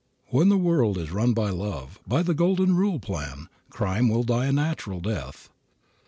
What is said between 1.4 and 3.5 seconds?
love, by the Golden Rule plan,